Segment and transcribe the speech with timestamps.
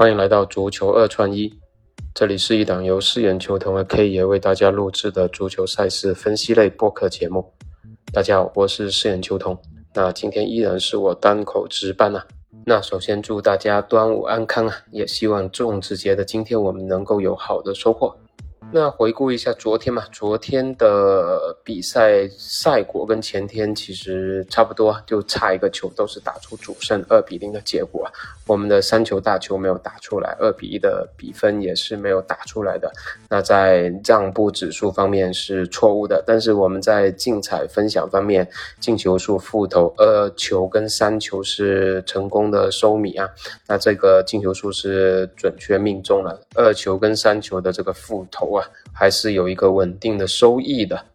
[0.00, 1.52] 欢迎来到足球二串一，
[2.14, 7.52] 这里是一档由四眼球童和 K 爷为大家录制的足球赛事分析类播客节目。
[8.10, 9.60] 大家好，我是四眼球童。
[9.94, 12.26] 那今天依然是我单口值班啊。
[12.64, 18.16] 那首先祝大家端午安康啊，也希望粽子节的今天我们能够有好的收获。
[18.72, 28.08] 那回顾一下昨天嘛，昨天的比赛赛果跟前天其实差不多，就差一个球，都是打出主胜二比零的结果。
[28.46, 32.92] 我们的三球大球没有打出来，二比一的比分也是没有打出来的。
[33.28, 43.28] 那在让步指数方面是错误的，但是我们在竞彩分享方面，进球数负投二球跟三球是成功的收米啊。
[43.66, 48.59] 那这个进球数是准确命中了，二球跟三球的这个负投啊。
[48.92, 51.06] 还是有一个稳定的收益的。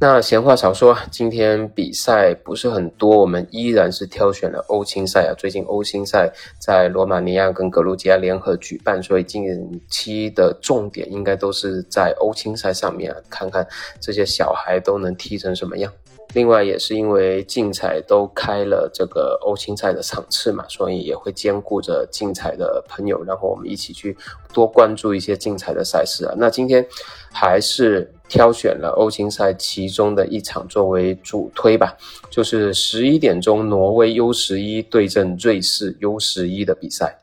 [0.00, 5.30] 那闲话少说，今天比赛不是很多，我们依然是挑选了欧青赛啊。
[5.38, 9.44] 最近欧青赛在罗马尼亚跟格鲁吉亚联合举办，所以近
[9.88, 13.64] 期的重点应该都是在欧青赛上面啊，看看
[14.00, 15.92] 这些小孩都能踢成什么样。
[16.34, 24.16] 另外也是因为竞彩都开了这个欧青赛的场次嘛，所以也会兼顾着竞彩的朋友，然后我们一起去
[24.52, 26.34] 多关注一些竞彩的赛事啊。
[26.36, 26.86] 那今天
[27.32, 31.96] 还是挑选了欧青赛其中的一场作为主推吧，
[32.30, 37.18] 就是十一点钟挪威 U 十一对阵瑞士 U 十一的比赛。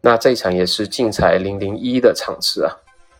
[0.00, 2.72] 那这场也是竞彩零零一的场次啊。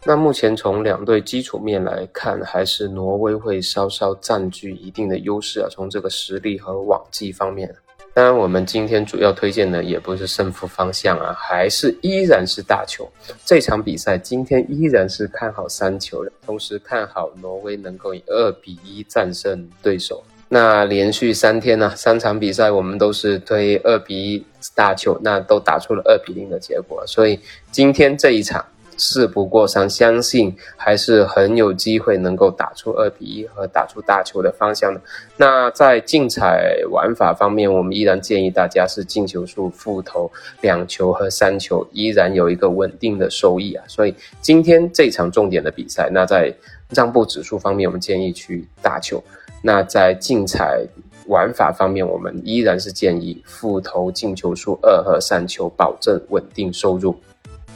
[0.06, 5.68] 那目前从两队基础面来看，还是挪威会稍稍占据一定的优势啊。
[5.70, 7.74] 从这个实力和网技方面，
[8.12, 13.10] 当然我们今天主要推荐的也不是胜负方向啊，还是依然是大球。
[13.46, 20.22] 这场比赛今天依然是看好三球的，同时看好挪威能够以二比一战胜对手。
[20.50, 27.40] 那连续三天呢，三场比赛我们都是推二比一大球，那都打出了二比零的结果，所以
[27.72, 28.62] 今天这一场。
[28.96, 35.00] 事不过三，相信还是很有机会能够打出二比一和打出大球的方向的。
[35.36, 40.30] 那在竞彩玩法方面，我们依然建议大家是进球数负投
[40.60, 43.84] 两球和三球，依然有一个稳定的收益啊。
[43.88, 46.54] 所以今天这场重点的比赛，那在
[46.90, 49.18] 让步指数方面，我们建议去大球；
[49.62, 50.86] 那在竞彩
[51.26, 57.16] 玩法方面，我们依然是建议负投进球数二和三球，保证稳定收入。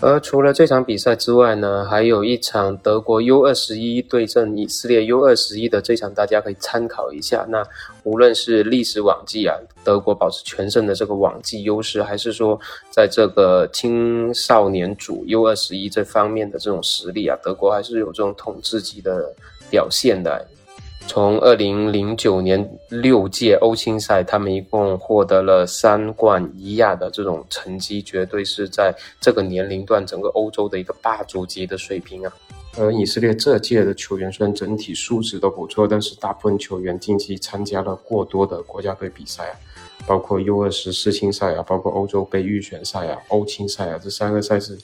[0.00, 7.44] 而除了这场比赛之外呢，还有一场德国 U 二十一对阵以色列 U 二十一的这场，大家可以参考一下。
[7.48, 7.66] 那
[8.04, 12.58] 无论是历史往绩啊，德国保持全胜的这个往绩优势，还是说
[12.90, 19.34] 在这个青少年组 U 二十一这方面的这种实力啊，德国还是有这种统治级的
[19.68, 20.46] 表现的。
[21.08, 32.32] 从二零零九年六届欧青赛，他们一共获得了三冠一亚的这种成绩，绝对是在这个年龄段整个欧洲的一个霸主级的水平啊。
[32.76, 39.56] 而以色列这届的球员虽然整体素质都不错，但是大部分球员近期参加了过多的国家队比赛啊，
[40.06, 44.78] 包括 U 二十世青赛啊，包括欧洲杯预选赛啊、欧青赛啊这三个赛事。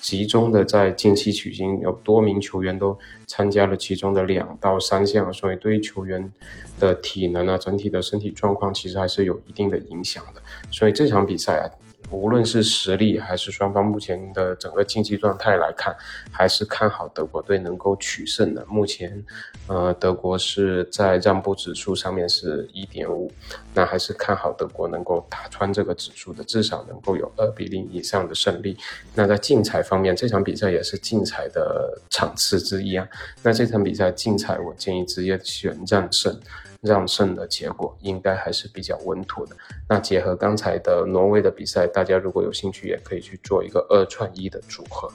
[0.00, 6.32] 集中的在近期取经，有多名球员都参加了其中的两到三项，所以对于球员
[6.78, 10.42] 的体能啊，整体的身体状况其实还是有一定的影响的。
[10.70, 11.70] 所以这场比赛啊。
[12.10, 15.94] 无论是实力还是双方目前的整个竞技状态来看，
[16.30, 18.64] 还是看好德国队能够取胜的。
[18.66, 19.24] 目前，
[19.66, 23.30] 呃，德国是在让步指数上面是一点五，
[23.74, 28.76] 那还是看好德国能够打穿这个指数的，至少能够有二比零以上的胜利。
[29.14, 33.06] 那在竞彩方面，这场比赛也是竞彩的场次之一啊。
[33.42, 36.38] 那这场比赛竞彩，我建议直接选战胜。
[36.80, 39.56] 让胜的结果应该还是比较稳妥的。
[39.88, 45.10] 那结合刚才的挪威的比赛，大家如果有兴趣，也可以去做一个二串一的组合。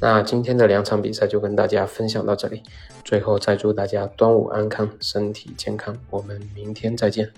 [0.00, 2.62] 那今天的两场比赛就跟大家分享到这里，
[3.04, 5.96] 最后再祝大家端午安康，身体健康。
[6.10, 7.30] 我们明天再见。